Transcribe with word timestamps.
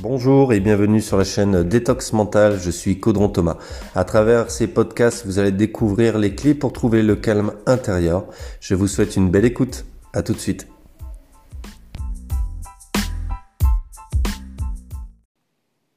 Bonjour 0.00 0.52
et 0.52 0.60
bienvenue 0.60 1.00
sur 1.00 1.16
la 1.16 1.24
chaîne 1.24 1.64
Détox 1.64 2.12
Mental, 2.12 2.56
je 2.56 2.70
suis 2.70 3.00
Caudron 3.00 3.28
Thomas. 3.28 3.56
À 3.96 4.04
travers 4.04 4.48
ces 4.48 4.72
podcasts, 4.72 5.26
vous 5.26 5.40
allez 5.40 5.50
découvrir 5.50 6.18
les 6.18 6.36
clés 6.36 6.54
pour 6.54 6.72
trouver 6.72 7.02
le 7.02 7.16
calme 7.16 7.54
intérieur. 7.66 8.26
Je 8.60 8.76
vous 8.76 8.86
souhaite 8.86 9.16
une 9.16 9.28
belle 9.28 9.44
écoute. 9.44 9.86
À 10.12 10.22
tout 10.22 10.34
de 10.34 10.38
suite. 10.38 10.68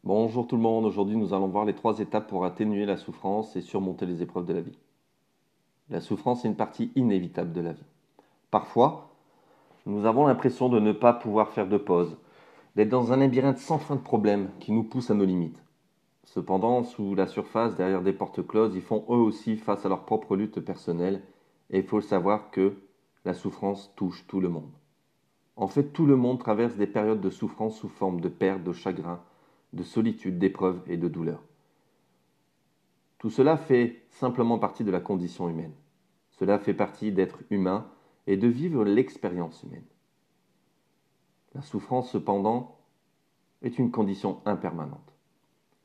Bonjour 0.04 0.48
tout 0.48 0.56
le 0.56 0.64
monde, 0.64 0.86
aujourd'hui 0.86 1.16
nous 1.16 1.36
allons 1.36 1.50
voir 1.50 1.66
les 1.66 1.76
trois 1.76 2.00
étapes 2.00 2.28
pour 2.28 2.44
atténuer 2.44 2.88
la 2.88 2.98
souffrance 2.98 3.56
et 3.56 3.62
surmonter 3.62 4.08
les 4.08 4.24
épreuves 4.24 4.48
de 4.48 4.54
la 4.54 4.62
vie. 4.62 4.80
La 5.92 6.02
souffrance 6.02 6.44
est 6.44 6.48
une 6.48 6.56
partie 6.56 6.92
inévitable 6.96 7.54
de 7.54 7.62
la 7.62 7.74
vie. 7.74 7.86
Parfois, 8.50 9.12
nous 9.86 10.08
avons 10.08 10.26
l'impression 10.26 10.70
de 10.70 10.80
ne 10.80 10.92
pas 10.92 11.14
pouvoir 11.14 11.50
faire 11.50 11.68
de 11.68 11.78
pause, 11.78 12.18
d'être 12.76 12.90
dans 12.90 13.12
un 13.12 13.18
labyrinthe 13.18 13.58
sans 13.58 13.78
fin 13.78 13.96
de 13.96 14.02
problèmes 14.02 14.50
qui 14.60 14.72
nous 14.72 14.84
pousse 14.84 15.12
à 15.12 15.14
nos 15.14 15.26
limites. 15.26 15.62
Cependant, 16.24 16.84
sous 16.84 17.16
la 17.16 17.28
surface, 17.28 17.76
derrière 17.76 18.04
des 18.04 18.14
portes 18.14 18.46
closes, 18.46 18.76
ils 18.76 18.82
font 18.82 19.04
eux 19.10 19.22
aussi 19.22 19.58
face 19.58 19.86
à 19.86 19.90
leur 19.90 20.06
propre 20.06 20.36
lutte 20.36 20.60
personnelle, 20.60 21.22
et 21.70 21.80
il 21.80 21.86
faut 21.86 22.02
savoir 22.02 22.52
que 22.52 22.76
la 23.26 23.34
souffrance 23.34 23.94
touche 23.96 24.26
tout 24.28 24.40
le 24.40 24.50
monde. 24.50 24.72
En 25.56 25.68
fait, 25.68 25.92
tout 25.92 26.06
le 26.06 26.16
monde 26.16 26.40
traverse 26.40 26.76
des 26.76 26.88
périodes 26.88 27.22
de 27.22 27.30
souffrance 27.30 27.78
sous 27.78 27.90
forme 27.90 28.22
de 28.22 28.30
perte, 28.30 28.64
de 28.64 28.72
chagrin, 28.72 29.22
de 29.74 29.84
solitude, 29.84 30.40
d'épreuve 30.40 30.82
et 30.88 30.98
de 30.98 31.08
douleur. 31.08 31.42
Tout 33.20 33.30
cela 33.30 33.58
fait 33.58 34.04
simplement 34.10 34.58
partie 34.58 34.84
de 34.84 34.92
la 34.92 35.00
condition 35.00 35.48
humaine. 35.50 35.74
Cela 36.32 36.58
fait 36.58 36.74
partie 36.74 37.12
d'être 37.12 37.40
humain 37.50 37.86
et 38.26 38.38
de 38.38 38.48
vivre 38.48 38.84
l'expérience 38.84 39.62
humaine. 39.64 39.86
La 41.54 41.62
souffrance, 41.62 42.12
cependant, 42.12 42.78
est 43.62 43.78
une 43.78 43.92
condition 43.92 44.42
impermanente. 44.46 45.14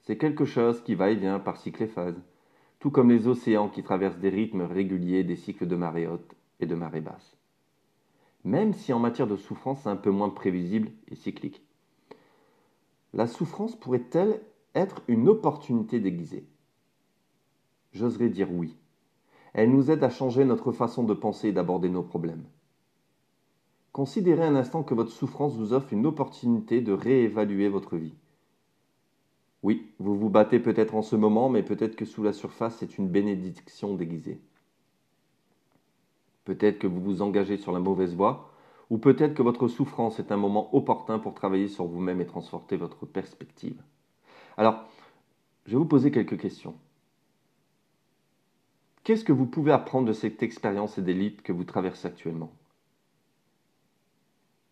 C'est 0.02 0.18
quelque 0.18 0.44
chose 0.44 0.82
qui 0.82 0.94
va 0.94 1.10
et 1.10 1.16
vient 1.16 1.40
par 1.40 1.56
cycle 1.56 1.82
et 1.82 1.88
phase, 1.88 2.22
tout 2.78 2.90
comme 2.90 3.10
les 3.10 3.26
océans 3.26 3.68
qui 3.68 3.82
traversent 3.82 4.18
des 4.18 4.28
rythmes 4.28 4.62
réguliers 4.62 5.24
des 5.24 5.36
cycles 5.36 5.66
de 5.66 5.76
marée 5.76 6.06
haute 6.06 6.36
et 6.60 6.66
de 6.66 6.74
marée 6.74 7.00
basse. 7.00 7.36
Même 8.44 8.72
si 8.72 8.92
en 8.92 9.00
matière 9.00 9.26
de 9.26 9.36
souffrance 9.36 9.80
c'est 9.82 9.88
un 9.88 9.96
peu 9.96 10.10
moins 10.10 10.30
prévisible 10.30 10.92
et 11.08 11.16
cyclique. 11.16 11.62
La 13.12 13.26
souffrance 13.26 13.74
pourrait-elle 13.74 14.40
être 14.74 15.02
une 15.08 15.28
opportunité 15.28 15.98
déguisée? 15.98 16.46
J'oserais 17.92 18.28
dire 18.28 18.52
oui. 18.52 18.76
Elle 19.54 19.70
nous 19.70 19.90
aide 19.90 20.04
à 20.04 20.10
changer 20.10 20.44
notre 20.44 20.70
façon 20.70 21.02
de 21.02 21.14
penser 21.14 21.48
et 21.48 21.52
d'aborder 21.52 21.88
nos 21.88 22.02
problèmes. 22.02 22.44
Considérez 23.96 24.44
un 24.44 24.56
instant 24.56 24.82
que 24.82 24.92
votre 24.92 25.10
souffrance 25.10 25.56
vous 25.56 25.72
offre 25.72 25.94
une 25.94 26.04
opportunité 26.04 26.82
de 26.82 26.92
réévaluer 26.92 27.70
votre 27.70 27.96
vie. 27.96 28.12
Oui, 29.62 29.90
vous 29.98 30.14
vous 30.18 30.28
battez 30.28 30.60
peut-être 30.60 30.94
en 30.94 31.00
ce 31.00 31.16
moment, 31.16 31.48
mais 31.48 31.62
peut-être 31.62 31.96
que 31.96 32.04
sous 32.04 32.22
la 32.22 32.34
surface, 32.34 32.76
c'est 32.76 32.98
une 32.98 33.08
bénédiction 33.08 33.94
déguisée. 33.94 34.38
Peut-être 36.44 36.78
que 36.78 36.86
vous 36.86 37.00
vous 37.00 37.22
engagez 37.22 37.56
sur 37.56 37.72
la 37.72 37.80
mauvaise 37.80 38.14
voie, 38.14 38.52
ou 38.90 38.98
peut-être 38.98 39.32
que 39.32 39.42
votre 39.42 39.66
souffrance 39.66 40.18
est 40.18 40.30
un 40.30 40.36
moment 40.36 40.76
opportun 40.76 41.18
pour 41.18 41.32
travailler 41.32 41.68
sur 41.68 41.86
vous-même 41.86 42.20
et 42.20 42.26
transformer 42.26 42.76
votre 42.76 43.06
perspective. 43.06 43.82
Alors, 44.58 44.84
je 45.64 45.70
vais 45.70 45.78
vous 45.78 45.86
poser 45.86 46.10
quelques 46.10 46.38
questions. 46.38 46.74
Qu'est-ce 49.04 49.24
que 49.24 49.32
vous 49.32 49.46
pouvez 49.46 49.72
apprendre 49.72 50.06
de 50.06 50.12
cette 50.12 50.42
expérience 50.42 50.98
et 50.98 51.02
des 51.02 51.32
que 51.32 51.52
vous 51.54 51.64
traversez 51.64 52.08
actuellement? 52.08 52.52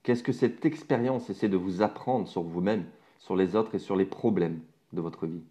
Qu'est-ce 0.04 0.22
que 0.22 0.32
cette 0.32 0.66
expérience 0.66 1.30
essaie 1.30 1.48
de 1.48 1.56
vous 1.56 1.80
apprendre 1.80 2.28
sur 2.28 2.42
vous-même, 2.42 2.84
sur 3.18 3.36
les 3.36 3.56
autres 3.56 3.74
et 3.74 3.78
sur 3.78 3.96
les 3.96 4.04
problèmes 4.04 4.60
de 4.92 5.00
votre 5.00 5.26
vie? 5.26 5.42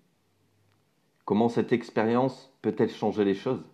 Comment 1.25 1.49
cette 1.49 1.73
expérience 1.73 2.53
peut-elle 2.61 2.91
changer 2.91 3.25
les 3.25 3.33
choses? 3.33 3.65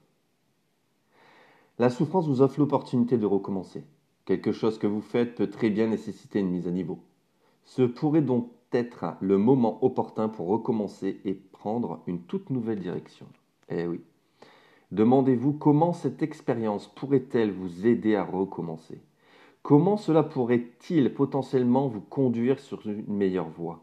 La 1.79 1.89
souffrance 1.89 2.27
vous 2.27 2.41
offre 2.41 2.61
l'opportunité 2.61 3.17
de 3.17 3.25
recommencer. 3.25 3.83
Quelque 4.23 4.53
chose 4.53 4.79
que 4.79 4.87
vous 4.87 5.01
faites 5.01 5.35
peut 5.35 5.49
très 5.49 5.69
bien 5.69 5.87
nécessiter 5.87 6.39
une 6.39 6.51
mise 6.51 6.67
à 6.67 6.71
niveau. 6.71 6.99
Ce 7.65 7.81
pourrait 7.81 8.21
donc 8.21 8.49
être 8.71 9.17
le 9.19 9.37
moment 9.37 9.83
opportun 9.83 10.29
pour 10.29 10.47
recommencer 10.47 11.19
et 11.25 11.33
prendre 11.33 12.03
une 12.07 12.21
toute 12.21 12.51
nouvelle 12.51 12.79
direction. 12.79 13.25
Eh 13.67 13.85
oui. 13.85 13.99
Demandez-vous 14.91 15.53
comment 15.53 15.91
cette 15.91 16.23
expérience 16.23 16.87
pourrait-elle 16.87 17.51
vous 17.51 17.85
aider 17.85 18.15
à 18.15 18.23
recommencer? 18.23 19.01
Comment 19.61 19.97
cela 19.97 20.23
pourrait-il 20.23 21.13
potentiellement 21.13 21.87
vous 21.87 22.01
conduire 22.01 22.59
sur 22.59 22.87
une 22.87 23.05
meilleure 23.07 23.49
voie? 23.49 23.81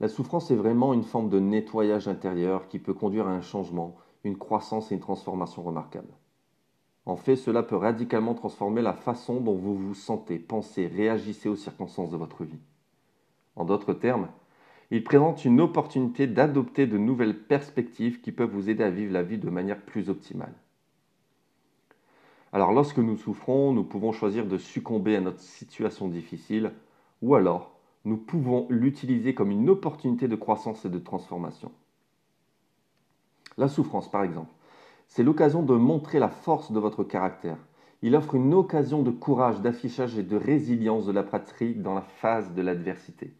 La 0.00 0.08
souffrance 0.08 0.50
est 0.50 0.56
vraiment 0.56 0.94
une 0.94 1.04
forme 1.04 1.28
de 1.28 1.40
nettoyage 1.40 2.08
intérieur 2.08 2.68
qui 2.68 2.78
peut 2.78 2.94
conduire 2.94 3.26
à 3.26 3.32
un 3.32 3.40
changement, 3.40 3.96
une 4.24 4.36
croissance 4.36 4.90
et 4.90 4.94
une 4.94 5.00
transformation 5.00 5.62
remarquable. 5.62 6.12
En 7.04 7.16
fait, 7.16 7.36
cela 7.36 7.62
peut 7.62 7.76
radicalement 7.76 8.34
transformer 8.34 8.82
la 8.82 8.92
façon 8.92 9.40
dont 9.40 9.56
vous 9.56 9.76
vous 9.76 9.94
sentez, 9.94 10.38
pensez, 10.38 10.86
réagissez 10.86 11.48
aux 11.48 11.56
circonstances 11.56 12.10
de 12.10 12.16
votre 12.16 12.44
vie. 12.44 12.60
En 13.56 13.64
d'autres 13.64 13.94
termes, 13.94 14.28
il 14.90 15.02
présente 15.02 15.44
une 15.44 15.60
opportunité 15.60 16.26
d'adopter 16.26 16.86
de 16.86 16.98
nouvelles 16.98 17.44
perspectives 17.44 18.20
qui 18.20 18.30
peuvent 18.30 18.50
vous 18.50 18.70
aider 18.70 18.84
à 18.84 18.90
vivre 18.90 19.12
la 19.12 19.22
vie 19.22 19.38
de 19.38 19.50
manière 19.50 19.80
plus 19.80 20.10
optimale. 20.10 20.54
Alors 22.52 22.72
lorsque 22.72 22.98
nous 22.98 23.16
souffrons, 23.16 23.72
nous 23.72 23.84
pouvons 23.84 24.12
choisir 24.12 24.46
de 24.46 24.58
succomber 24.58 25.16
à 25.16 25.20
notre 25.20 25.40
situation 25.40 26.08
difficile, 26.08 26.72
ou 27.22 27.34
alors 27.34 27.72
nous 28.04 28.18
pouvons 28.18 28.66
l'utiliser 28.68 29.34
comme 29.34 29.50
une 29.50 29.70
opportunité 29.70 30.28
de 30.28 30.36
croissance 30.36 30.84
et 30.84 30.90
de 30.90 30.98
transformation. 30.98 31.72
La 33.56 33.68
souffrance, 33.68 34.10
par 34.10 34.22
exemple, 34.22 34.50
c'est 35.08 35.22
l'occasion 35.22 35.62
de 35.62 35.74
montrer 35.74 36.18
la 36.18 36.28
force 36.28 36.72
de 36.72 36.80
votre 36.80 37.04
caractère. 37.04 37.58
Il 38.02 38.16
offre 38.16 38.34
une 38.34 38.52
occasion 38.52 39.02
de 39.02 39.10
courage, 39.10 39.60
d'affichage 39.60 40.18
et 40.18 40.22
de 40.22 40.36
résilience 40.36 41.06
de 41.06 41.12
la 41.12 41.22
pratique 41.22 41.82
dans 41.82 41.94
la 41.94 42.02
phase 42.02 42.52
de 42.52 42.62
l'adversité. 42.62 43.32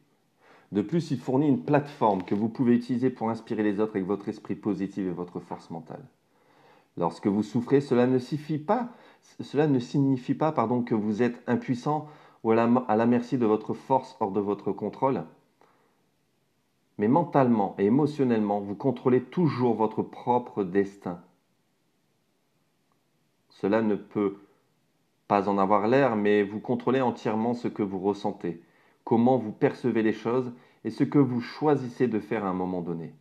De 0.71 0.81
plus, 0.81 1.11
il 1.11 1.19
fournit 1.19 1.49
une 1.49 1.65
plateforme 1.65 2.23
que 2.23 2.35
vous 2.35 2.49
pouvez 2.49 2.75
utiliser 2.75 3.11
pour 3.11 3.29
inspirer 3.29 3.63
les 3.63 3.81
autres 3.81 3.97
avec 3.97 4.07
votre 4.07 4.29
esprit 4.29 4.55
positif 4.55 5.07
et 5.07 5.11
votre 5.11 5.41
force 5.41 5.71
mentale. 5.71 6.05
Lorsque 6.97 7.27
vous 7.27 7.43
souffrez, 7.43 7.81
cela 7.81 8.07
ne 8.07 8.19
signifie 8.19 8.59
pas, 8.59 8.91
cela 9.41 9.67
ne 9.67 9.79
signifie 9.79 10.35
pas 10.35 10.53
pardon, 10.53 10.83
que 10.83 10.95
vous 10.95 11.23
êtes 11.23 11.43
impuissant 11.47 12.09
ou 12.43 12.51
à 12.51 12.55
la, 12.55 12.65
à 12.89 12.97
la 12.97 13.07
merci 13.07 13.39
de 13.39 13.47
votre 13.47 13.73
force 13.73 14.17
hors 14.21 14.33
de 14.33 14.41
votre 14.41 14.73
contrôle. 14.73 15.25
Mais 16.99 17.09
mentalement 17.09 17.75
et 17.79 17.87
émotionnellement, 17.87 18.61
vous 18.61 18.75
contrôlez 18.75 19.23
toujours 19.23 19.75
votre 19.75 20.03
propre 20.03 20.65
destin. 20.65 21.21
Cela 23.49 23.81
ne 23.81 23.95
peut 23.95 24.37
pas 25.29 25.49
en 25.49 25.57
avoir 25.57 25.89
l'air, 25.89 26.17
mais 26.17 26.43
vous 26.43 26.61
contrôlez 26.61 27.01
entièrement 27.01 27.55
ce 27.55 27.69
que 27.69 27.83
vous 27.83 28.01
ressentez, 28.01 28.63
comment 29.05 29.39
vous 29.39 29.53
percevez 29.53 30.03
les 30.03 30.13
choses 30.13 30.53
et 30.85 30.91
ce 30.91 31.05
que 31.05 31.19
vous 31.19 31.41
choisissez 31.41 32.09
de 32.09 32.21
faire 32.21 32.45
à 32.45 32.49
un 32.49 32.55
moment 32.55 32.83
donné. 32.83 33.15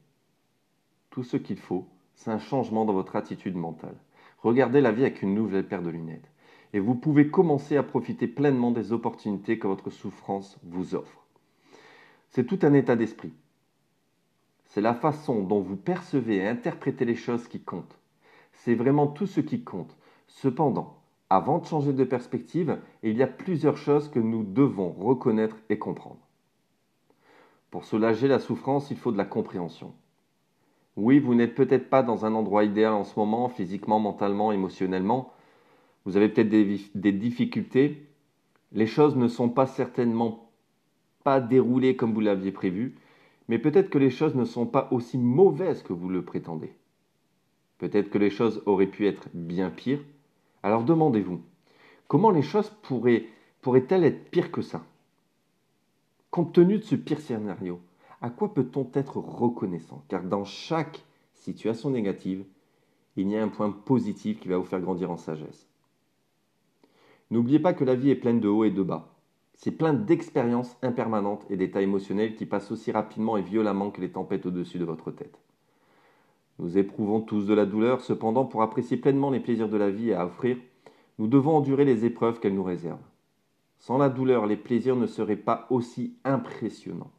Tout 1.10 1.24
ce 1.24 1.38
qu'il 1.38 1.60
faut, 1.60 1.88
c'est 2.16 2.32
un 2.32 2.40
changement 2.40 2.86
dans 2.86 2.94
votre 2.94 3.16
attitude 3.16 3.56
mentale. 3.56 3.96
Regardez 4.40 4.82
la 4.82 4.92
vie 4.92 5.04
avec 5.04 5.22
une 5.22 5.36
nouvelle 5.36 5.68
paire 5.68 5.82
de 5.82 5.90
lunettes. 5.90 6.32
Et 6.74 6.80
vous 6.80 6.96
pouvez 6.96 7.30
commencer 7.30 7.78
à 7.78 7.84
profiter 7.84 8.28
pleinement 8.28 8.72
des 8.72 8.92
opportunités 8.94 9.60
que 9.60 9.68
votre 9.68 9.90
souffrance 9.90 10.58
vous 10.64 10.96
offre. 10.96 11.26
C'est 12.30 12.46
tout 12.46 12.60
un 12.62 12.74
état 12.74 12.96
d'esprit. 12.96 13.34
C'est 14.66 14.82
la 14.82 14.94
façon 14.94 15.44
dont 15.44 15.60
vous 15.60 15.76
percevez 15.76 16.38
et 16.38 16.48
interprétez 16.48 17.04
les 17.04 17.16
choses 17.16 17.48
qui 17.48 17.62
comptent. 17.62 18.00
C'est 18.54 18.76
vraiment 18.76 19.08
tout 19.08 19.28
ce 19.28 19.42
qui 19.42 19.64
compte. 19.64 19.98
Cependant, 20.28 21.02
avant 21.30 21.60
de 21.60 21.66
changer 21.66 21.94
de 21.94 22.04
perspective, 22.04 22.80
il 23.04 23.18
y 23.18 23.24
a 23.24 23.28
plusieurs 23.28 23.78
choses 23.78 24.10
que 24.10 24.19
nous 24.19 24.44
devons 24.44 24.92
reconnaître 24.92 25.57
et 25.69 25.78
comprendre. 25.78 26.19
Pour 27.69 27.86
soulager 27.86 28.28
la 28.28 28.40
souffrance, 28.40 28.92
il 28.92 28.98
faut 28.98 29.12
de 29.12 29.18
la 29.18 29.25
compréhension. 29.25 29.94
Oui, 30.98 31.20
vous 31.20 31.36
n'êtes 31.36 31.56
peut-être 31.56 31.90
pas 31.90 32.04
dans 32.04 32.26
un 32.26 32.36
endroit 32.36 32.66
idéal 32.66 32.94
en 32.94 33.04
ce 33.04 33.18
moment, 33.18 33.48
physiquement, 33.48 34.00
mentalement, 34.00 34.52
émotionnellement. 34.52 35.34
Vous 36.06 36.18
avez 36.18 36.30
peut-être 36.30 36.50
des, 36.50 37.12
difficultés. 37.12 38.08
Les 38.74 38.88
choses 38.88 39.16
ne 39.16 39.28
sont 39.28 39.50
pas 39.50 39.68
certainement 39.68 40.52
pas 41.24 41.40
déroulées 41.40 41.96
comme 41.96 42.14
vous 42.14 42.20
l'aviez 42.20 42.52
prévu, 42.52 42.96
mais 43.48 43.60
peut-être 43.60 43.90
que 43.90 44.00
les 44.00 44.10
choses 44.10 44.36
ne 44.36 44.46
sont 44.46 44.66
pas 44.66 44.88
aussi 44.92 45.18
mauvaises 45.18 45.84
que 45.84 45.94
vous 45.94 46.10
le 46.10 46.24
prétendez. 46.24 46.74
Peut-être 47.78 48.10
que 48.10 48.18
les 48.18 48.30
choses 48.30 48.64
auraient 48.66 48.88
pu 48.88 49.08
être 49.08 49.30
bien 49.34 49.70
pires. 49.70 50.04
Alors 50.64 50.84
demandez-vous, 50.84 51.42
comment 52.08 52.32
les 52.32 52.42
choses 52.42 52.70
pourraient, 52.82 53.28
pourraient-elles 53.62 54.04
être 54.04 54.30
pires 54.30 54.52
que 54.52 54.62
ça? 54.62 54.84
Compte 56.32 56.54
tenu 56.54 56.78
de 56.78 56.84
ce 56.84 56.96
pire 56.96 57.20
scénario, 57.20 57.80
à 58.21 58.29
quoi 58.29 58.53
peut-on 58.53 58.88
être 58.94 59.18
reconnaissant? 59.18 60.03
Car 60.07 60.23
dans 60.23 60.45
chaque 60.45 61.03
situation 61.33 61.89
négative, 61.89 62.45
il 63.15 63.29
y 63.29 63.35
a 63.35 63.44
un 63.44 63.47
point 63.47 63.71
positif 63.71 64.39
qui 64.39 64.47
va 64.47 64.57
vous 64.57 64.63
faire 64.63 64.79
grandir 64.79 65.12
en 65.12 65.18
sagesse. 65.18 65.68
N'oubliez 67.29 67.59
pas 67.59 67.73
que 67.73 67.83
la 67.83 67.95
vie 67.95 68.12
est 68.12 68.15
pleine 68.15 68.39
de 68.39 68.47
hauts 68.47 68.63
et 68.63 68.71
de 68.71 68.83
bas. 68.83 69.09
C'est 69.53 69.71
plein 69.71 69.94
d'expériences 69.94 70.77
impermanentes 70.81 71.45
et 71.50 71.57
d'états 71.57 71.81
émotionnels 71.81 72.35
qui 72.35 72.45
passent 72.45 72.71
aussi 72.71 72.91
rapidement 72.91 73.38
et 73.38 73.41
violemment 73.41 73.91
que 73.91 74.01
les 74.01 74.12
tempêtes 74.12 74.45
au-dessus 74.45 74.79
de 74.79 74.85
votre 74.85 75.12
tête. 75.12 75.39
Nous 76.59 76.77
éprouvons 76.77 77.21
tous 77.21 77.45
de 77.45 77.53
la 77.53 77.65
douleur, 77.65 78.01
cependant, 78.01 78.45
pour 78.45 78.62
apprécier 78.62 78.97
pleinement 78.97 79.29
les 79.29 79.39
plaisirs 79.39 79.69
de 79.69 79.77
la 79.77 79.89
vie 79.89 80.13
à 80.13 80.25
offrir, 80.25 80.57
nous 81.19 81.27
devons 81.27 81.56
endurer 81.56 81.85
les 81.85 82.06
épreuves 82.06 82.39
qu'elle 82.39 82.56
nous 82.56 82.63
réserve. 82.63 83.01
Sans 83.77 83.97
la 83.97 84.09
douleur, 84.09 84.45
les 84.45 84.57
plaisirs 84.57 84.95
ne 84.95 85.07
seraient 85.07 85.35
pas 85.35 85.68
aussi 85.69 86.15
impressionnants. 86.23 87.12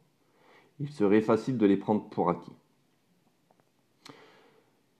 Il 0.79 0.89
serait 0.89 1.21
facile 1.21 1.57
de 1.57 1.65
les 1.65 1.77
prendre 1.77 2.09
pour 2.09 2.29
acquis. 2.29 2.51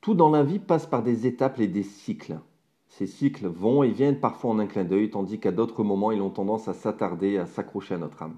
Tout 0.02 0.14
dans 0.14 0.30
la 0.30 0.44
vie 0.44 0.60
passe 0.60 0.86
par 0.86 1.02
des 1.02 1.28
étapes 1.28 1.60
et 1.60 1.68
des 1.68 1.84
cycles. 1.84 2.40
Ces 2.88 3.08
cycles 3.08 3.48
vont 3.48 3.84
et 3.84 3.90
viennent 3.90 4.20
parfois 4.20 4.52
en 4.52 4.60
un 4.60 4.68
clin 4.68 4.84
d'œil, 4.84 5.10
tandis 5.10 5.40
qu'à 5.40 5.52
d'autres 5.52 5.84
moments, 5.84 6.12
ils 6.12 6.22
ont 6.22 6.30
tendance 6.30 6.68
à 6.68 6.74
s'attarder 6.74 7.38
à 7.38 7.46
s'accrocher 7.46 7.96
à 7.96 7.98
notre 7.98 8.22
âme. 8.22 8.38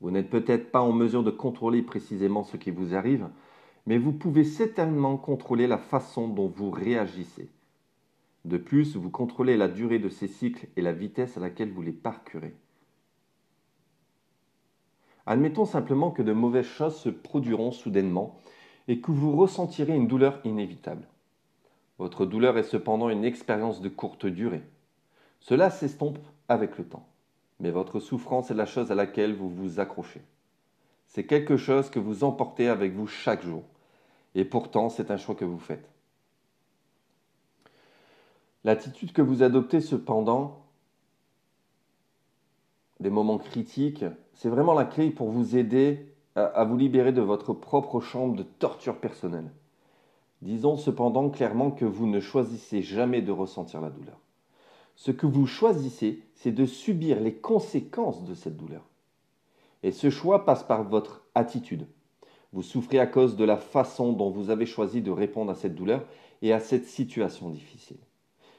Vous 0.00 0.10
n'êtes 0.10 0.30
peut-être 0.30 0.70
pas 0.70 0.82
en 0.82 0.92
mesure 0.92 1.24
de 1.24 1.30
contrôler 1.30 1.82
précisément 1.82 2.44
ce 2.44 2.56
qui 2.58 2.70
vous 2.70 2.94
arrive, 2.94 3.28
mais 3.86 3.98
vous 3.98 4.12
pouvez 4.12 4.44
certainement 4.44 5.16
contrôler 5.16 5.66
la 5.66 5.78
façon 5.78 6.28
dont 6.28 6.48
vous 6.48 6.70
réagissez. 6.70 7.50
De 8.44 8.58
plus, 8.58 8.96
vous 8.96 9.10
contrôlez 9.10 9.56
la 9.56 9.68
durée 9.68 9.98
de 9.98 10.10
ces 10.10 10.28
cycles 10.28 10.68
et 10.76 10.82
la 10.82 10.92
vitesse 10.92 11.38
à 11.38 11.40
laquelle 11.40 11.72
vous 11.72 11.82
les 11.82 11.92
parcourez. 11.92 12.54
Admettons 15.26 15.64
simplement 15.64 16.10
que 16.10 16.22
de 16.22 16.32
mauvaises 16.32 16.66
choses 16.66 16.96
se 16.96 17.08
produiront 17.08 17.72
soudainement 17.72 18.38
et 18.88 19.00
que 19.00 19.10
vous 19.10 19.36
ressentirez 19.36 19.94
une 19.94 20.08
douleur 20.08 20.40
inévitable. 20.44 21.06
Votre 21.98 22.26
douleur 22.26 22.58
est 22.58 22.64
cependant 22.64 23.08
une 23.08 23.24
expérience 23.24 23.80
de 23.80 23.88
courte 23.88 24.26
durée. 24.26 24.62
Cela 25.40 25.70
s'estompe 25.70 26.18
avec 26.48 26.76
le 26.76 26.84
temps, 26.84 27.06
mais 27.60 27.70
votre 27.70 28.00
souffrance 28.00 28.50
est 28.50 28.54
la 28.54 28.66
chose 28.66 28.90
à 28.90 28.94
laquelle 28.94 29.34
vous 29.34 29.48
vous 29.48 29.80
accrochez. 29.80 30.22
C'est 31.06 31.26
quelque 31.26 31.56
chose 31.56 31.90
que 31.90 32.00
vous 32.00 32.24
emportez 32.24 32.68
avec 32.68 32.92
vous 32.94 33.06
chaque 33.06 33.42
jour, 33.42 33.62
et 34.34 34.44
pourtant 34.44 34.88
c'est 34.88 35.10
un 35.10 35.16
choix 35.16 35.34
que 35.34 35.44
vous 35.44 35.58
faites. 35.58 35.88
L'attitude 38.64 39.12
que 39.12 39.22
vous 39.22 39.42
adoptez 39.42 39.80
cependant, 39.80 40.64
des 43.00 43.10
moments 43.10 43.38
critiques, 43.38 44.04
c'est 44.34 44.48
vraiment 44.48 44.74
la 44.74 44.84
clé 44.84 45.10
pour 45.10 45.30
vous 45.30 45.56
aider 45.56 46.06
à, 46.34 46.64
vous 46.64 46.76
libérer 46.76 47.12
de 47.12 47.22
votre 47.22 47.52
propre 47.52 48.00
chambre 48.00 48.34
de 48.34 48.42
torture 48.42 48.98
personnelle. 48.98 49.50
Disons 50.42 50.76
cependant 50.76 51.30
clairement 51.30 51.70
que 51.70 51.84
vous 51.84 52.06
ne 52.06 52.20
choisissez 52.20 52.82
jamais 52.82 53.22
de 53.22 53.32
ressentir 53.32 53.80
la 53.80 53.90
douleur. 53.90 54.18
Ce 54.96 55.10
que 55.10 55.26
vous 55.26 55.46
choisissez, 55.46 56.22
c'est 56.34 56.52
de 56.52 56.66
subir 56.66 57.20
les 57.20 57.34
conséquences 57.34 58.24
de 58.24 58.34
cette 58.34 58.56
douleur. 58.56 58.82
Et 59.82 59.92
ce 59.92 60.10
choix 60.10 60.44
passe 60.44 60.62
par 60.62 60.84
votre 60.84 61.22
attitude. 61.34 61.86
Vous 62.52 62.62
souffrez 62.62 62.98
à 62.98 63.06
cause 63.06 63.36
de 63.36 63.44
la 63.44 63.56
façon 63.56 64.12
dont 64.12 64.30
vous 64.30 64.50
avez 64.50 64.66
choisi 64.66 65.02
de 65.02 65.10
répondre 65.10 65.50
à 65.50 65.54
cette 65.54 65.74
douleur 65.74 66.04
et 66.42 66.52
à 66.52 66.60
cette 66.60 66.86
situation 66.86 67.50
difficile. 67.50 67.98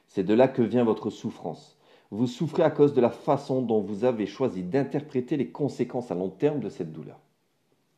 C'est 0.07 0.23
de 0.23 0.33
là 0.33 0.47
que 0.47 0.61
vient 0.61 0.83
votre 0.83 1.09
souffrance. 1.09 1.74
Vous 2.11 2.27
souffrez 2.27 2.63
à 2.63 2.69
cause 2.69 2.93
de 2.93 3.01
la 3.01 3.09
façon 3.09 3.61
dont 3.61 3.81
vous 3.81 4.05
avez 4.05 4.25
choisi 4.25 4.63
d'interpréter 4.63 5.37
les 5.37 5.49
conséquences 5.49 6.11
à 6.11 6.15
long 6.15 6.29
terme 6.29 6.59
de 6.59 6.69
cette 6.69 6.93
douleur. 6.93 7.19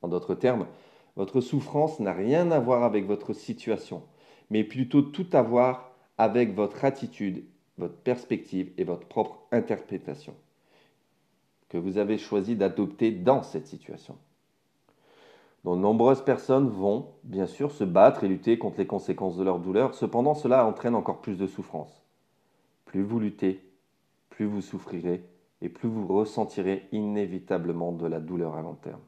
En 0.01 0.07
d'autres 0.07 0.36
termes, 0.36 0.68
votre 1.15 1.42
souffrance 1.42 2.00
n'a 2.00 2.13
rien 2.13 2.51
à 2.51 2.59
voir 2.59 2.83
avec 2.83 3.06
votre 3.06 3.33
situation, 3.33 4.04
mais 4.50 4.63
plutôt 4.63 5.01
tout 5.01 5.27
à 5.33 5.42
voir 5.42 5.92
avec 6.18 6.56
votre 6.56 6.86
attitude, 6.86 7.44
votre 7.77 7.98
perspective 7.98 8.71
et 8.77 8.83
votre 8.83 9.07
propre 9.07 9.39
interprétation 9.51 10.33
que 11.69 11.77
vous 11.77 11.98
avez 11.98 12.18
choisi 12.18 12.56
d'adopter 12.56 13.12
dans 13.12 13.44
cette 13.44 13.68
situation. 13.68 14.15
De 15.65 15.75
nombreuses 15.75 16.24
personnes 16.24 16.69
vont, 16.69 17.07
bien 17.24 17.45
sûr, 17.45 17.71
se 17.71 17.83
battre 17.83 18.24
et 18.24 18.30
lutter 18.30 18.57
contre 18.57 18.77
les 18.77 18.88
conséquences 18.88 19.36
de 19.36 19.44
leur 19.44 19.59
douleur, 19.59 19.95
cependant 19.95 20.33
cela 20.33 20.65
entraîne 20.65 20.95
encore 20.95 21.19
plus 21.19 21.38
de 21.38 21.45
souffrance. 21.45 22.06
Plus 22.86 23.04
vous 23.04 23.19
luttez, 23.19 23.66
plus 24.37 24.45
vous 24.45 24.61
souffrirez 24.61 25.23
et 25.63 25.69
plus 25.69 25.89
vous 25.89 26.05
ressentirez 26.05 26.87
inévitablement 26.91 27.91
de 27.91 28.05
la 28.05 28.19
douleur 28.19 28.53
à 28.53 28.61
long 28.61 28.75
terme. 28.75 29.01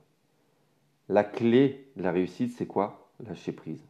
La 1.07 1.23
clé 1.23 1.91
de 1.97 2.01
la 2.01 2.11
réussite, 2.11 2.51
c'est 2.57 2.65
quoi? 2.65 3.11
Lâcher 3.23 3.51
prise. 3.51 3.85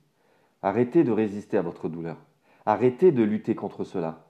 Arrêtez 0.61 1.05
de 1.05 1.13
résister 1.13 1.55
à 1.57 1.61
votre 1.61 1.87
douleur. 1.87 2.17
Arrêtez 2.65 3.13
de 3.13 3.23
lutter 3.23 3.55
contre 3.55 3.85
cela. 3.85 4.27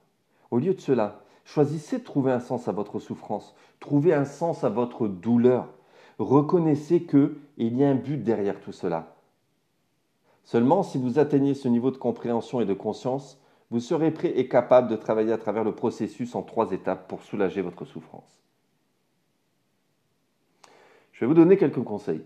Au 0.51 0.59
lieu 0.59 0.75
de 0.75 0.79
cela, 0.79 1.23
choisissez 1.45 1.97
de 1.97 2.03
trouver 2.03 2.31
un 2.31 2.39
sens 2.39 2.67
à 2.67 2.73
votre 2.73 2.99
souffrance. 2.99 3.55
Trouvez 3.79 4.13
un 4.13 4.25
sens 4.25 4.63
à 4.63 4.69
votre 4.69 5.07
douleur. 5.07 5.67
Reconnaissez 6.19 7.07
qu'il 7.07 7.39
y 7.57 7.83
a 7.83 7.89
un 7.89 7.95
but 7.95 8.21
derrière 8.23 8.61
tout 8.61 8.71
cela. 8.71 9.15
Seulement, 10.43 10.83
si 10.83 10.99
vous 10.99 11.17
atteignez 11.17 11.55
ce 11.55 11.67
niveau 11.67 11.89
de 11.89 11.97
compréhension 11.97 12.61
et 12.61 12.65
de 12.67 12.75
conscience, 12.75 13.41
vous 13.69 13.79
serez 13.79 14.11
prêt 14.11 14.37
et 14.37 14.47
capable 14.47 14.89
de 14.89 14.95
travailler 14.95 15.31
à 15.31 15.37
travers 15.37 15.63
le 15.63 15.75
processus 15.75 16.33
en 16.35 16.41
trois 16.41 16.71
étapes 16.71 17.07
pour 17.07 17.21
soulager 17.23 17.61
votre 17.61 17.85
souffrance. 17.85 18.41
Je 21.11 21.21
vais 21.21 21.27
vous 21.27 21.33
donner 21.33 21.57
quelques 21.57 21.83
conseils. 21.83 22.23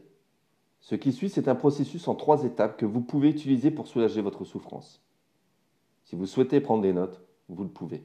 Ce 0.80 0.96
qui 0.96 1.12
suit, 1.12 1.30
c'est 1.30 1.48
un 1.48 1.56
processus 1.56 2.08
en 2.08 2.16
trois 2.16 2.44
étapes 2.44 2.78
que 2.78 2.86
vous 2.86 3.02
pouvez 3.02 3.30
utiliser 3.30 3.72
pour 3.72 3.88
soulager 3.88 4.22
votre 4.22 4.46
souffrance. 4.46 5.02
Si 6.04 6.16
vous 6.16 6.26
souhaitez 6.26 6.62
prendre 6.62 6.84
des 6.84 6.94
notes, 6.94 7.22
vous 7.50 7.64
le 7.64 7.70
pouvez. 7.70 8.04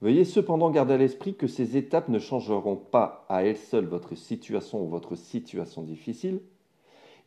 Veuillez 0.00 0.24
cependant 0.24 0.70
garder 0.70 0.94
à 0.94 0.98
l'esprit 0.98 1.34
que 1.34 1.46
ces 1.46 1.76
étapes 1.76 2.08
ne 2.08 2.18
changeront 2.18 2.76
pas 2.76 3.26
à 3.28 3.44
elles 3.44 3.58
seules 3.58 3.86
votre 3.86 4.14
situation 4.14 4.82
ou 4.82 4.88
votre 4.88 5.14
situation 5.14 5.82
difficile. 5.82 6.40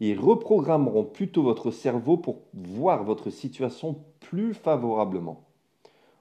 Ils 0.05 0.19
reprogrammeront 0.19 1.05
plutôt 1.05 1.44
votre 1.44 1.71
cerveau 1.71 2.17
pour 2.17 2.41
voir 2.53 3.05
votre 3.05 3.29
situation 3.29 4.03
plus 4.19 4.53
favorablement. 4.53 5.45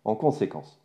En 0.05 0.15
conséquence, 0.15 0.81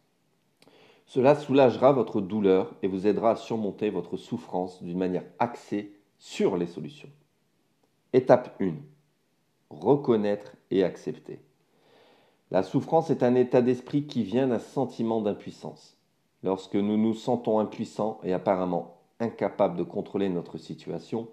cela 1.05 1.35
soulagera 1.35 1.91
votre 1.91 2.21
douleur 2.21 2.73
et 2.81 2.87
vous 2.87 3.05
aidera 3.05 3.29
à 3.29 3.35
surmonter 3.35 3.91
votre 3.91 4.17
souffrance 4.17 4.81
d'une 4.81 4.97
manière 4.97 5.25
axée 5.37 5.93
sur 6.17 6.57
les 6.57 6.65
solutions. 6.65 7.11
Étape 8.13 8.59
1. 8.59 8.73
Reconnaître 9.69 10.55
et 10.71 10.83
accepter. 10.83 11.39
La 12.49 12.63
souffrance 12.63 13.11
est 13.11 13.21
un 13.21 13.35
état 13.35 13.61
d'esprit 13.61 14.07
qui 14.07 14.23
vient 14.23 14.47
d'un 14.47 14.57
sentiment 14.57 15.21
d'impuissance. 15.21 15.99
Lorsque 16.41 16.73
nous 16.73 16.97
nous 16.97 17.13
sentons 17.13 17.59
impuissants 17.59 18.19
et 18.23 18.33
apparemment 18.33 19.01
incapables 19.19 19.77
de 19.77 19.83
contrôler 19.83 20.29
notre 20.29 20.57
situation, 20.57 21.27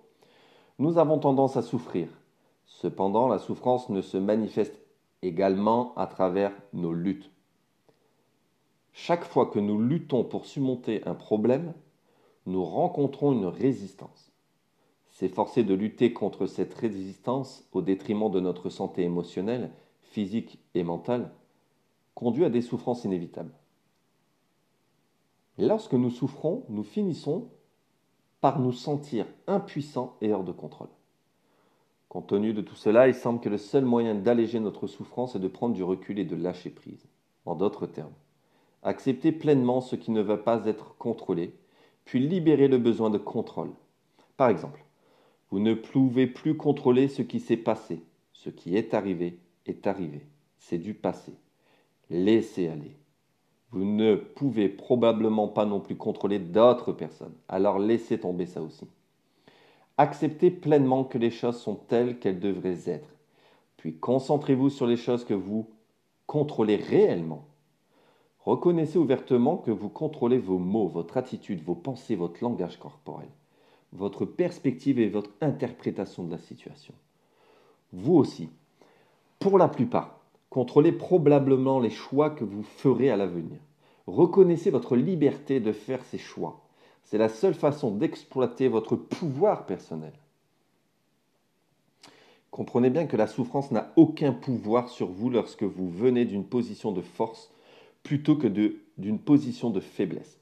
nous 0.78 0.99
avons 0.99 1.19
tendance 1.19 1.57
à 1.57 1.62
souffrir. 1.62 2.09
Cependant, 2.66 3.28
la 3.28 3.38
souffrance 3.38 3.88
ne 3.90 4.02
se 4.02 4.16
manifeste 4.16 4.78
également 5.23 5.95
à 5.97 6.07
travers 6.07 6.52
nos 6.73 6.93
luttes. 6.93 7.31
Chaque 8.93 9.25
fois 9.25 9.47
que 9.47 9.59
nous 9.59 9.81
luttons 9.81 10.25
pour 10.25 10.47
surmonter 10.47 11.02
un 11.07 11.14
problème, 11.14 11.75
nous 12.47 12.64
rencontrons 12.64 13.33
une 13.33 13.47
résistance. 13.47 14.33
S'efforcer 15.11 15.62
de 15.62 15.75
lutter 15.75 16.12
contre 16.12 16.47
cette 16.47 16.75
résistance 16.75 17.66
au 17.73 17.83
détriment 17.83 18.31
de 18.31 18.40
notre 18.40 18.69
santé 18.69 19.02
émotionnelle, 19.02 19.71
physique 20.02 20.59
et 20.75 20.83
mentale 20.83 21.33
conduit 22.14 22.45
à 22.45 22.50
des 22.50 22.62
souffrances 22.62 23.04
inévitables. 23.04 23.54
lorsque 25.59 25.95
nous 25.95 26.11
souffrons, 26.11 26.64
nous 26.69 26.85
finissons 26.85 27.49
par 28.45 28.61
nous 28.61 28.73
sentir 28.73 29.25
impuissants 29.47 30.19
et 30.21 30.35
hors 30.35 30.45
de 30.45 30.53
contrôle. 30.53 30.91
Compte 32.11 32.27
tenu 32.27 32.53
de 32.53 32.61
tout 32.61 32.75
cela, 32.75 33.09
il 33.09 33.15
semble 33.15 33.41
que 33.41 33.49
le 33.49 33.57
seul 33.57 33.87
moyen 33.87 34.15
d'alléger 34.15 34.61
notre 34.61 34.87
souffrance 34.87 35.35
est 35.35 35.39
de 35.39 35.49
prendre 35.49 35.75
du 35.75 35.83
recul 35.83 36.19
et 36.19 36.27
de 36.27 36.37
lâcher 36.37 36.69
prise. 36.69 37.07
En 37.47 37.55
d'autres 37.55 37.87
termes, 37.87 38.13
accepter 38.83 39.33
pleinement 39.33 39.81
ce 39.81 39.97
qui 39.97 40.11
ne 40.11 40.21
va 40.21 40.37
pas 40.37 40.67
être 40.67 40.95
contrôlé, 40.99 41.55
puis 42.05 42.21
libérer 42.21 42.69
le 42.69 42.77
besoin 42.77 43.09
de 43.09 43.17
contrôle. 43.17 43.71
Par 44.37 44.51
exemple, 44.51 44.85
vous 45.49 45.59
ne 45.59 45.73
pouvez 45.73 46.27
plus 46.27 46.55
contrôler 46.55 47.09
ce 47.09 47.23
qui 47.23 47.41
s'est 47.41 47.57
passé. 47.57 48.03
Ce 48.35 48.51
qui 48.51 48.77
est 48.77 48.93
arrivé 48.93 49.39
est 49.65 49.87
arrivé. 49.87 50.21
C'est 50.59 50.77
du 50.77 50.93
passé. 50.93 51.33
Laissez 52.11 52.69
aller. 52.69 52.99
Vous 53.75 53.85
ne 53.85 54.14
pouvez 54.14 54.69
probablement 54.69 55.49
pas 55.49 55.66
non 55.66 55.81
plus 55.81 55.97
contrôler 55.97 56.38
d'autres 56.38 56.93
personnes. 56.93 57.35
Alors 57.49 57.78
laissez 57.78 58.19
tomber 58.19 58.47
ça 58.47 58.62
aussi. 58.62 58.88
Acceptez 59.99 60.50
pleinement 60.50 61.04
que 61.04 61.19
les 61.19 61.31
choses 61.31 61.59
sont 61.59 61.75
telles 61.75 62.19
qu'elles 62.19 62.40
devraient 62.40 62.88
être. 62.88 63.14
Puis 63.76 63.99
concentrez-vous 63.99 64.71
sur 64.71 64.87
les 64.87 64.97
choses 64.97 65.25
que 65.25 65.35
vous 65.35 65.69
contrôlez 66.26 66.76
réellement. 66.76 67.45
Reconnaissez 68.40 68.97
ouvertement 68.99 69.59
que 69.59 69.71
vous 69.71 69.90
contrôlez 69.90 70.38
vos 70.38 70.59
mots, 70.59 70.88
votre 70.88 71.19
attitude, 71.19 71.62
vos 71.62 71.75
pensées, 71.75 72.16
votre 72.16 72.43
langage 72.43 72.78
corporel 72.78 73.28
votre 73.95 74.25
perspective 74.25 74.99
et 74.99 75.09
votre 75.09 75.31
interprétation 75.40 76.25
de 76.25 76.33
la 76.33 76.38
situation. 76.38 76.95
Vous 77.93 78.14
aussi, 78.14 78.50
pour 79.38 79.57
la 79.57 79.69
plupart, 79.69 80.19
contrôlez 80.54 80.92
probablement 80.92 81.80
les 81.80 81.90
choix 81.90 82.30
que 82.30 82.44
vous 82.44 82.62
ferez 82.62 83.11
à 83.11 83.16
l'avenir. 83.16 83.58
Reconnaissez 84.06 84.70
votre 84.70 84.94
liberté 84.94 85.58
de 85.58 85.73
faire 85.73 86.04
ces 86.04 86.18
choix. 86.18 86.61
C'est 87.02 87.18
la 87.18 87.28
seule 87.28 87.54
façon 87.54 87.90
d'exploiter 87.90 88.68
votre 88.68 88.94
pouvoir 88.94 89.66
personnel. 89.66 90.12
Comprenez 92.52 92.90
bien 92.90 93.06
que 93.06 93.16
la 93.16 93.26
souffrance 93.26 93.73
n'a 93.73 93.92
aucun 93.96 94.32
pouvoir 94.32 94.90
sur 94.90 95.08
vous 95.08 95.28
lorsque 95.28 95.64
vous 95.64 95.90
venez 95.90 96.25
d'une 96.25 96.44
position 96.44 96.92
de 96.92 97.02
force 97.02 97.50
plutôt 98.04 98.37
que 98.37 98.46
d'une 98.46 99.18
position 99.18 99.70
de 99.70 99.80
faiblesse. 99.80 100.38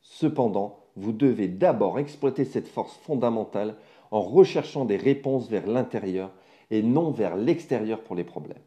Cependant, 0.00 0.80
vous 0.96 1.12
devez 1.12 1.46
d'abord 1.46 2.00
exploiter 2.00 2.44
cette 2.44 2.66
force 2.66 2.96
fondamentale 2.96 3.76
en 4.10 4.20
recherchant 4.20 4.84
des 4.84 4.96
réponses 4.96 5.48
vers 5.48 5.68
l'intérieur 5.68 6.32
et 6.72 6.82
non 6.82 7.12
vers 7.12 7.36
l'extérieur 7.36 8.02
pour 8.02 8.16
les 8.16 8.24
problèmes. 8.24 8.58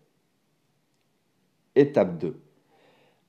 Étape 1.78 2.18
2. 2.18 2.36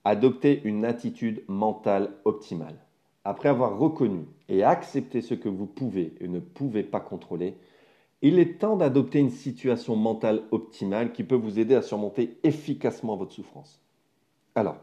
Adoptez 0.07 0.62
une 0.64 0.87
attitude 0.87 1.45
mentale 1.49 2.14
optimale. 2.25 2.78
Après 3.25 3.50
avoir 3.50 3.78
reconnu 3.78 4.25
et 4.49 4.64
accepté 4.64 5.21
ce 5.21 5.35
que 5.35 5.50
vous 5.50 5.67
pouvez 5.67 6.14
et 6.19 6.28
ne 6.28 6.40
pouvez 6.40 6.83
pas 6.83 7.00
contrôler, 7.00 7.59
il 8.23 8.38
est 8.38 8.59
temps 8.59 8.76
d'adopter 8.76 9.19
une 9.19 9.28
situation 9.28 9.97
mentale 9.97 10.45
optimale 10.50 11.12
qui 11.12 11.25
peut 11.25 11.35
vous 11.35 11.59
aider 11.59 11.75
à 11.75 11.83
surmonter 11.83 12.38
efficacement 12.43 13.17
votre 13.17 13.35
souffrance. 13.35 13.83
Alors, 14.55 14.78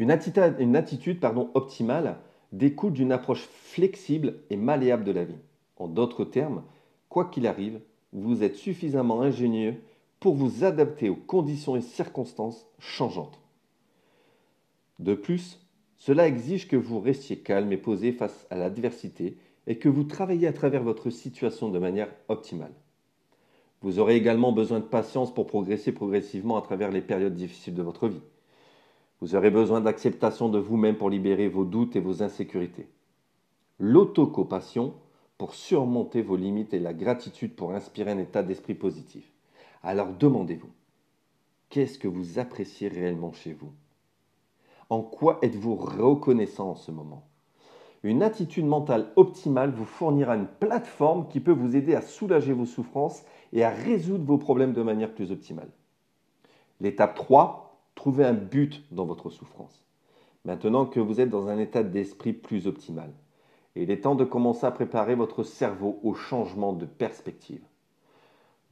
une 0.00 0.10
attitude, 0.10 1.24
optimale 1.54 2.18
découle 2.50 2.92
d'une 2.92 3.12
approche 3.12 3.42
flexible 3.42 4.40
et 4.50 4.56
malléable 4.56 5.04
de 5.04 5.12
la 5.12 5.24
vie. 5.24 5.38
En 5.76 5.86
d'autres 5.86 6.24
termes, 6.24 6.64
quoi 7.08 7.26
qu'il 7.26 7.46
arrive, 7.46 7.80
vous 8.12 8.42
êtes 8.42 8.56
suffisamment 8.56 9.22
ingénieux 9.22 9.80
pour 10.22 10.34
vous 10.34 10.62
adapter 10.62 11.08
aux 11.08 11.16
conditions 11.16 11.74
et 11.74 11.80
circonstances 11.80 12.64
changeantes. 12.78 13.40
De 15.00 15.14
plus, 15.14 15.58
cela 15.96 16.28
exige 16.28 16.68
que 16.68 16.76
vous 16.76 17.00
restiez 17.00 17.40
calme 17.40 17.72
et 17.72 17.76
posé 17.76 18.12
face 18.12 18.46
à 18.48 18.56
l'adversité 18.56 19.36
et 19.66 19.78
que 19.78 19.88
vous 19.88 20.04
travaillez 20.04 20.46
à 20.46 20.52
travers 20.52 20.84
votre 20.84 21.10
situation 21.10 21.70
de 21.70 21.80
manière 21.80 22.08
optimale. 22.28 22.72
Vous 23.80 23.98
aurez 23.98 24.14
également 24.14 24.52
besoin 24.52 24.78
de 24.78 24.84
patience 24.84 25.34
pour 25.34 25.48
progresser 25.48 25.90
progressivement 25.90 26.56
à 26.56 26.62
travers 26.62 26.92
les 26.92 27.02
périodes 27.02 27.34
difficiles 27.34 27.74
de 27.74 27.82
votre 27.82 28.06
vie. 28.06 28.22
Vous 29.20 29.34
aurez 29.34 29.50
besoin 29.50 29.80
d'acceptation 29.80 30.48
de 30.48 30.58
vous-même 30.60 30.96
pour 30.96 31.10
libérer 31.10 31.48
vos 31.48 31.64
doutes 31.64 31.96
et 31.96 32.00
vos 32.00 32.22
insécurités. 32.22 32.86
L'autocompassion 33.80 34.94
pour 35.36 35.56
surmonter 35.56 36.22
vos 36.22 36.36
limites 36.36 36.74
et 36.74 36.78
la 36.78 36.94
gratitude 36.94 37.56
pour 37.56 37.72
inspirer 37.72 38.12
un 38.12 38.18
état 38.18 38.44
d'esprit 38.44 38.74
positif. 38.74 39.32
Alors 39.84 40.12
demandez-vous, 40.12 40.70
qu'est-ce 41.68 41.98
que 41.98 42.06
vous 42.06 42.38
appréciez 42.38 42.86
réellement 42.86 43.32
chez 43.32 43.52
vous? 43.52 43.72
En 44.90 45.02
quoi 45.02 45.38
êtes-vous 45.42 45.74
reconnaissant 45.74 46.70
en 46.70 46.74
ce 46.76 46.92
moment? 46.92 47.26
Une 48.04 48.22
attitude 48.22 48.66
mentale 48.66 49.10
optimale 49.16 49.70
vous 49.70 49.84
fournira 49.84 50.36
une 50.36 50.46
plateforme 50.46 51.28
qui 51.28 51.40
peut 51.40 51.52
vous 51.52 51.74
aider 51.74 51.94
à 51.94 52.02
soulager 52.02 52.52
vos 52.52 52.66
souffrances 52.66 53.24
et 53.52 53.64
à 53.64 53.70
résoudre 53.70 54.24
vos 54.24 54.38
problèmes 54.38 54.72
de 54.72 54.82
manière 54.82 55.12
plus 55.12 55.32
optimale. 55.32 55.70
L'étape 56.80 57.14
3, 57.14 57.80
trouvez 57.94 58.24
un 58.24 58.34
but 58.34 58.84
dans 58.92 59.04
votre 59.04 59.30
souffrance. 59.30 59.84
Maintenant 60.44 60.86
que 60.86 61.00
vous 61.00 61.20
êtes 61.20 61.30
dans 61.30 61.48
un 61.48 61.58
état 61.58 61.82
d'esprit 61.82 62.32
plus 62.32 62.66
optimal, 62.66 63.12
il 63.74 63.90
est 63.90 64.02
temps 64.02 64.16
de 64.16 64.24
commencer 64.24 64.66
à 64.66 64.70
préparer 64.70 65.14
votre 65.14 65.42
cerveau 65.42 65.98
au 66.02 66.14
changement 66.14 66.72
de 66.72 66.86
perspective. 66.86 67.64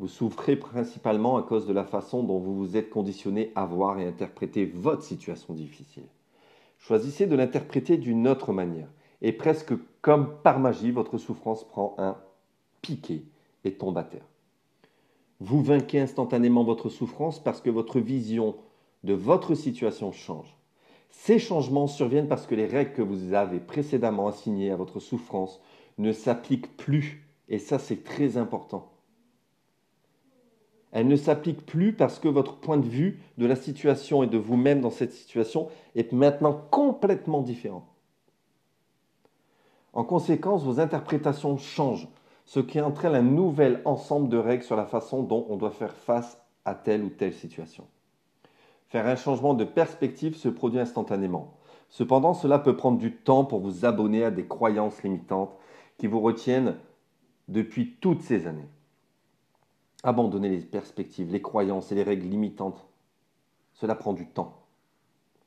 Vous 0.00 0.08
souffrez 0.08 0.56
principalement 0.56 1.36
à 1.36 1.42
cause 1.42 1.66
de 1.66 1.74
la 1.74 1.84
façon 1.84 2.22
dont 2.22 2.38
vous 2.38 2.56
vous 2.56 2.78
êtes 2.78 2.88
conditionné 2.88 3.52
à 3.54 3.66
voir 3.66 4.00
et 4.00 4.06
interpréter 4.06 4.64
votre 4.64 5.02
situation 5.02 5.52
difficile. 5.52 6.06
Choisissez 6.78 7.26
de 7.26 7.36
l'interpréter 7.36 7.98
d'une 7.98 8.26
autre 8.26 8.54
manière 8.54 8.88
et 9.20 9.32
presque 9.32 9.74
comme 10.00 10.38
par 10.42 10.58
magie, 10.58 10.90
votre 10.90 11.18
souffrance 11.18 11.68
prend 11.68 11.94
un 11.98 12.16
piqué 12.80 13.26
et 13.64 13.74
tombe 13.74 13.98
à 13.98 14.04
terre. 14.04 14.24
Vous 15.38 15.62
vainquez 15.62 16.00
instantanément 16.00 16.64
votre 16.64 16.88
souffrance 16.88 17.38
parce 17.38 17.60
que 17.60 17.68
votre 17.68 18.00
vision 18.00 18.56
de 19.04 19.12
votre 19.12 19.54
situation 19.54 20.12
change. 20.12 20.56
Ces 21.10 21.38
changements 21.38 21.88
surviennent 21.88 22.28
parce 22.28 22.46
que 22.46 22.54
les 22.54 22.64
règles 22.64 22.94
que 22.94 23.02
vous 23.02 23.34
avez 23.34 23.60
précédemment 23.60 24.28
assignées 24.28 24.70
à 24.70 24.76
votre 24.76 24.98
souffrance 24.98 25.60
ne 25.98 26.12
s'appliquent 26.12 26.74
plus, 26.78 27.22
et 27.50 27.58
ça 27.58 27.78
c'est 27.78 28.02
très 28.02 28.38
important. 28.38 28.90
Elles 30.92 31.06
ne 31.06 31.16
s'appliquent 31.16 31.64
plus 31.64 31.92
parce 31.92 32.18
que 32.18 32.28
votre 32.28 32.56
point 32.56 32.76
de 32.76 32.86
vue 32.86 33.22
de 33.38 33.46
la 33.46 33.56
situation 33.56 34.22
et 34.22 34.26
de 34.26 34.38
vous-même 34.38 34.80
dans 34.80 34.90
cette 34.90 35.12
situation 35.12 35.68
est 35.94 36.12
maintenant 36.12 36.52
complètement 36.70 37.42
différent. 37.42 37.86
En 39.92 40.04
conséquence, 40.04 40.64
vos 40.64 40.80
interprétations 40.80 41.56
changent, 41.58 42.08
ce 42.44 42.60
qui 42.60 42.80
entraîne 42.80 43.14
un 43.14 43.22
nouvel 43.22 43.82
ensemble 43.84 44.28
de 44.28 44.36
règles 44.36 44.64
sur 44.64 44.76
la 44.76 44.86
façon 44.86 45.22
dont 45.22 45.46
on 45.48 45.56
doit 45.56 45.70
faire 45.70 45.94
face 45.94 46.40
à 46.64 46.74
telle 46.74 47.04
ou 47.04 47.08
telle 47.08 47.34
situation. 47.34 47.86
Faire 48.88 49.06
un 49.06 49.16
changement 49.16 49.54
de 49.54 49.64
perspective 49.64 50.36
se 50.36 50.48
produit 50.48 50.80
instantanément. 50.80 51.54
Cependant, 51.88 52.34
cela 52.34 52.58
peut 52.58 52.76
prendre 52.76 52.98
du 52.98 53.14
temps 53.16 53.44
pour 53.44 53.60
vous 53.60 53.84
abonner 53.84 54.24
à 54.24 54.30
des 54.30 54.46
croyances 54.46 55.02
limitantes 55.02 55.56
qui 55.98 56.08
vous 56.08 56.20
retiennent 56.20 56.76
depuis 57.48 57.96
toutes 58.00 58.22
ces 58.22 58.46
années. 58.46 58.68
Abandonner 60.02 60.48
les 60.48 60.60
perspectives, 60.60 61.30
les 61.30 61.42
croyances 61.42 61.92
et 61.92 61.94
les 61.94 62.02
règles 62.02 62.26
limitantes, 62.28 62.86
cela 63.74 63.94
prend 63.94 64.12
du 64.12 64.26
temps. 64.26 64.66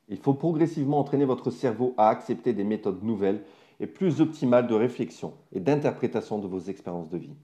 Il 0.08 0.18
faut 0.18 0.34
progressivement 0.34 1.00
entraîner 1.00 1.24
votre 1.24 1.50
cerveau 1.50 1.94
à 1.96 2.08
accepter 2.08 2.52
des 2.52 2.64
méthodes 2.64 3.02
nouvelles 3.02 3.42
et 3.80 3.86
plus 3.86 4.20
optimale 4.20 4.66
de 4.66 4.74
réflexion 4.74 5.34
et 5.52 5.60
d'interprétation 5.60 6.38
de 6.38 6.46
vos 6.46 6.60
expériences 6.60 7.08
de 7.08 7.18
vie. 7.18 7.36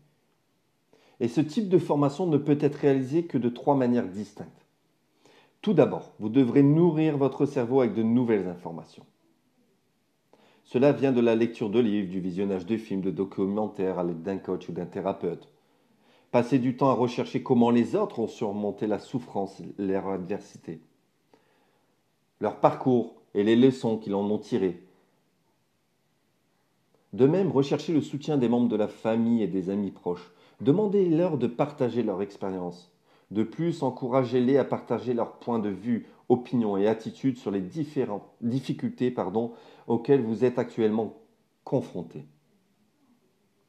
Et 1.19 1.29
ce 1.29 1.41
type 1.41 1.69
de 1.69 1.79
formation 1.79 2.27
ne 2.27 2.39
peut 2.39 2.59
être 2.61 2.77
réalisé 2.77 3.25
que 3.25 3.39
de 3.39 3.49
trois 3.49 3.75
manières 3.75 4.09
distinctes. 4.09 4.67
Tout 5.63 5.75
d'abord, 5.75 6.13
vous 6.19 6.29
devrez 6.29 6.63
nourrir 6.63 7.19
votre 7.19 7.45
cerveau 7.45 7.81
avec 7.81 7.95
de 7.95 8.03
nouvelles 8.03 8.49
informations. 8.49 9.05
Cela 10.65 10.93
vient 10.93 11.13
de 11.13 11.21
la 11.21 11.35
lecture 11.35 11.69
de 11.69 11.81
livres, 11.81 12.11
du 12.11 12.21
visionnage 12.21 12.65
de 12.65 12.77
films, 12.77 13.03
de 13.03 13.11
documentaires 13.11 13.99
à 13.99 14.05
l'aide 14.05 14.23
d'un 14.23 14.39
coach 14.39 14.69
ou 14.69 14.73
d'un 14.73 14.87
thérapeute. 14.87 15.49
Passez 16.31 16.59
du 16.59 16.77
temps 16.77 16.91
à 16.91 16.95
rechercher 16.95 17.43
comment 17.43 17.71
les 17.71 17.97
autres 17.97 18.21
ont 18.21 18.29
surmonté 18.29 18.87
la 18.87 18.99
souffrance 18.99 19.61
leur 19.79 20.09
adversité. 20.09 20.81
Leur 22.41 22.61
parcours 22.61 23.15
et 23.35 23.43
les 23.43 23.57
leçons 23.57 23.99
qu'ils 23.99 24.15
en 24.15 24.31
ont 24.31 24.39
tirées 24.39 24.83
de 27.13 27.27
même, 27.27 27.51
recherchez 27.51 27.93
le 27.93 28.03
soutien 28.03 28.37
des 28.37 28.49
membres 28.49 28.69
de 28.69 28.77
la 28.77 28.87
famille 28.87 29.43
et 29.43 29.49
des 29.49 29.69
amis 29.69 29.91
proches. 29.91 30.31
Demandez-leur 30.61 31.39
de 31.39 31.49
partager 31.49 32.05
leur 32.05 32.23
expérience. 32.23 32.93
De 33.33 33.43
plus, 33.43 33.83
encouragez-les 33.83 34.59
à 34.59 34.65
partager 34.65 35.13
leurs 35.13 35.33
points 35.39 35.59
de 35.59 35.71
vue, 35.71 36.07
opinions 36.29 36.77
et 36.77 36.87
attitudes 36.87 37.39
sur 37.39 37.51
les 37.51 37.61
différentes 37.61 38.29
difficultés 38.41 39.15
auxquelles 39.89 40.23
vous 40.23 40.45
êtes 40.45 40.59
actuellement 40.59 41.15
confrontés. 41.65 42.27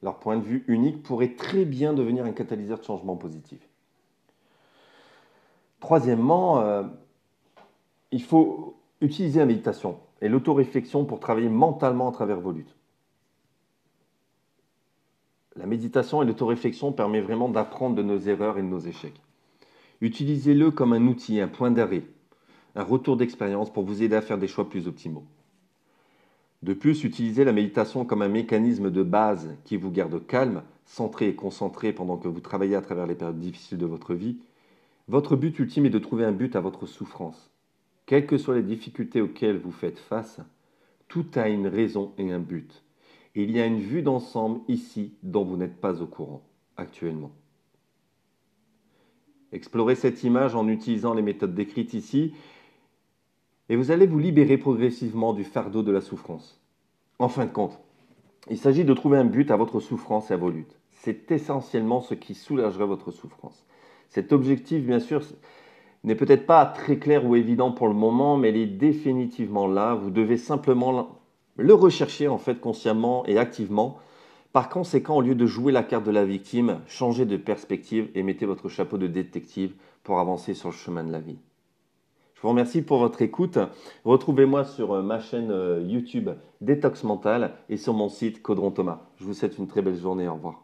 Leur 0.04 0.20
point 0.20 0.38
de 0.38 0.44
vue 0.44 0.64
unique 0.68 1.04
pourrait 1.04 1.36
très 1.36 1.66
bien 1.66 1.94
devenir 1.94 2.26
un 2.26 2.32
catalyseur 2.32 2.80
de 2.80 2.84
changement 2.84 3.16
positif. 3.16 3.60
Troisièmement, 5.80 6.60
euh, 6.60 6.84
il 8.12 8.24
faut 8.24 8.76
utiliser 9.02 9.40
la 9.40 9.46
méditation 9.46 10.00
et 10.22 10.30
l'autoréflexion 10.30 11.06
pour 11.06 11.20
travailler 11.20 11.50
mentalement 11.50 12.10
à 12.10 12.12
travers 12.12 12.40
vos 12.40 12.52
luttes. 12.52 12.76
La 15.56 15.66
méditation 15.66 16.22
et 16.22 16.26
l'autoréflexion 16.26 16.94
permettent 16.94 17.26
vraiment 17.26 17.50
d'apprendre 17.50 17.96
de 17.96 18.04
nos 18.04 18.18
erreurs 18.20 18.58
et 18.58 18.62
de 18.62 18.68
nos 18.68 18.80
échecs. 18.80 19.20
Utilisez-le 20.00 20.72
comme 20.72 20.94
un 20.94 21.08
outil, 21.08 21.42
un 21.42 21.48
point 21.48 21.72
d'arrêt, 21.72 22.04
un 22.76 22.84
retour 22.84 23.18
d'expérience 23.18 23.72
pour 23.72 23.84
vous 23.84 24.02
aider 24.02 24.16
à 24.16 24.22
faire 24.22 24.38
des 24.38 24.48
choix 24.48 24.70
plus 24.70 24.88
optimaux. 24.88 25.26
De 26.64 26.74
plus, 26.74 27.04
utilisez 27.04 27.44
la 27.44 27.54
méditation 27.54 28.06
comme 28.06 28.22
un 28.22 28.28
mécanisme 28.28 28.92
de 28.92 29.04
base 29.04 29.56
qui 29.66 29.78
vous 29.78 29.92
garde 29.92 30.26
calme, 30.28 30.64
centré 30.86 31.30
et 31.30 31.36
concentré 31.36 31.94
pendant 31.94 32.18
que 32.18 32.28
vous 32.28 32.40
travaillez 32.40 32.76
à 32.76 32.82
travers 32.82 33.08
les 33.08 33.16
périodes 33.16 33.40
difficiles 33.40 33.78
de 33.78 33.86
votre 33.86 34.14
vie. 34.14 34.38
Votre 35.08 35.36
but 35.36 35.58
ultime 35.58 35.88
est 35.88 35.90
de 35.90 36.00
trouver 36.00 36.26
un 36.26 36.32
but 36.32 36.56
à 36.56 36.62
votre 36.62 36.86
souffrance. 36.86 37.50
Quelles 38.06 38.28
que 38.28 38.38
soient 38.38 38.56
les 38.56 38.64
difficultés 38.64 39.22
auxquelles 39.22 39.58
vous 39.58 39.72
faites 39.72 40.00
face, 40.00 40.40
tout 41.08 41.26
a 41.36 41.50
une 41.50 41.68
raison 41.68 42.12
et 42.18 42.32
un 42.32 42.40
but 42.40 42.84
il 43.36 43.52
y 43.52 43.62
a 43.62 43.66
une 43.66 43.80
vue 43.80 44.02
d'ensemble 44.02 44.62
ici 44.68 45.14
dont 45.24 45.44
vous 45.44 45.58
n'êtes 45.58 45.80
pas 45.80 46.02
au 46.02 46.06
courant 46.06 46.44
actuellement. 46.78 47.32
Explorez 49.52 49.96
cette 49.96 50.24
image 50.24 50.56
en 50.56 50.68
utilisant 50.68 51.14
les 51.14 51.22
méthodes 51.22 51.56
décrites 51.56 51.94
ici 51.94 52.34
et 53.72 53.78
vous 53.78 53.90
allez 53.90 54.06
vous 54.06 54.20
libérer 54.20 54.58
progressivement 54.58 55.32
du 55.32 55.46
fardeau 55.46 55.82
de 55.82 55.94
la 55.94 56.02
souffrance. 56.02 56.60
En 57.20 57.30
fin 57.30 57.46
de 57.46 57.52
compte, 57.52 57.80
il 58.50 58.58
s'agit 58.58 58.84
de 58.84 58.94
trouver 58.94 59.18
un 59.18 59.24
but 59.24 59.50
à 59.50 59.56
votre 59.56 59.80
souffrance 59.80 60.30
et 60.30 60.34
à 60.34 60.38
vos 60.38 60.50
luttes. 60.50 60.78
C'est 60.92 61.32
essentiellement 61.32 62.02
ce 62.02 62.14
qui 62.14 62.36
soulagerait 62.36 62.86
votre 62.86 63.12
souffrance. 63.12 63.64
Cet 64.10 64.34
objectif, 64.34 64.84
bien 64.84 65.00
sûr, 65.00 65.22
n'est 66.04 66.16
peut-être 66.16 66.46
pas 66.46 66.66
très 66.66 66.98
clair 66.98 67.26
ou 67.26 67.38
évident 67.38 67.72
pour 67.72 67.88
le 67.88 67.94
moment, 67.94 68.36
mais 68.36 68.50
il 68.50 68.58
est 68.58 68.66
définitivement 68.66 69.68
là. 69.68 69.96
Vous 69.96 70.12
devez 70.12 70.36
simplement 70.36 71.22
le 71.56 71.74
rechercher 71.74 72.28
en 72.28 72.38
fait 72.38 72.60
consciemment 72.60 73.26
et 73.26 73.38
activement. 73.38 74.00
Par 74.52 74.68
conséquent, 74.68 75.16
au 75.16 75.22
lieu 75.22 75.36
de 75.36 75.46
jouer 75.46 75.72
la 75.72 75.84
carte 75.84 76.04
de 76.04 76.12
la 76.12 76.26
victime, 76.26 76.82
changez 76.88 77.26
de 77.26 77.38
perspective 77.38 78.10
et 78.16 78.24
mettez 78.24 78.46
votre 78.46 78.68
chapeau 78.68 78.98
de 78.98 79.08
détective 79.08 79.76
pour 80.04 80.20
avancer 80.20 80.56
sur 80.56 80.72
le 80.72 80.76
chemin 80.76 81.06
de 81.06 81.12
la 81.14 81.22
vie. 81.22 81.38
Je 82.42 82.48
vous 82.48 82.54
remercie 82.54 82.82
pour 82.82 82.98
votre 82.98 83.22
écoute. 83.22 83.60
Retrouvez-moi 84.04 84.66
sur 84.66 84.94
euh, 84.94 85.04
ma 85.04 85.20
chaîne 85.20 85.52
euh, 85.52 85.86
YouTube 85.88 86.32
Détox 86.60 87.04
Mental 87.04 87.52
et 87.70 87.78
sur 87.78 87.94
mon 87.94 88.10
site 88.10 88.42
Caudron 88.42 88.72
Thomas. 88.72 89.02
Je 89.18 89.26
vous 89.26 89.36
souhaite 89.36 89.60
une 89.60 89.68
très 89.68 89.84
belle 89.84 89.96
journée. 89.96 90.28
Au 90.28 90.34
revoir. 90.34 90.64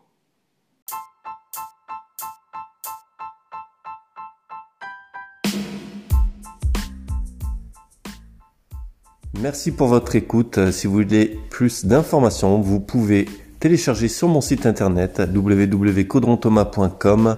Merci 9.39 9.71
pour 9.71 9.89
votre 9.89 10.15
écoute. 10.15 10.71
Si 10.71 10.87
vous 10.87 10.93
voulez 10.93 11.37
plus 11.51 11.85
d'informations, 11.85 12.59
vous 12.59 12.79
pouvez 12.79 13.25
télécharger 13.59 14.07
sur 14.07 14.29
mon 14.29 14.41
site 14.41 14.65
internet 14.65 15.21
www.caudronthomas.com 15.31 17.37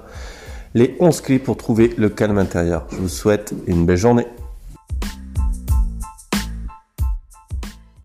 les 0.73 0.95
11 0.99 1.21
clés 1.21 1.39
pour 1.39 1.57
trouver 1.57 1.93
le 1.97 2.09
calme 2.09 2.37
intérieur. 2.37 2.85
Je 2.91 2.97
vous 2.97 3.09
souhaite 3.09 3.53
une 3.67 3.85
belle 3.85 3.97
journée. 3.97 4.27